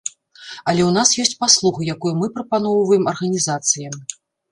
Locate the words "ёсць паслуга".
1.23-1.79